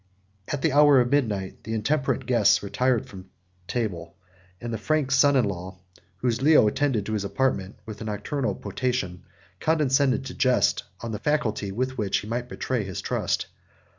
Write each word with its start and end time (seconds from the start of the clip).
At 0.47 0.63
the 0.63 0.71
hour 0.71 0.99
of 0.99 1.11
midnight, 1.11 1.63
the 1.63 1.75
intemperate 1.75 2.25
guests 2.25 2.63
retired 2.63 3.05
from 3.05 3.19
the 3.21 3.27
table; 3.67 4.15
and 4.59 4.73
the 4.73 4.79
Frank's 4.79 5.15
son 5.15 5.35
in 5.35 5.45
law, 5.45 5.77
whom 6.17 6.31
Leo 6.41 6.67
attended 6.67 7.05
to 7.05 7.13
his 7.13 7.23
apartment 7.23 7.75
with 7.85 8.01
a 8.01 8.05
nocturnal 8.05 8.55
potation, 8.55 9.21
condescended 9.59 10.25
to 10.25 10.33
jest 10.33 10.85
on 11.01 11.11
the 11.11 11.19
facility 11.19 11.71
with 11.71 11.99
which 11.99 12.17
he 12.17 12.27
might 12.27 12.49
betray 12.49 12.83
his 12.83 12.99
trust. 12.99 13.45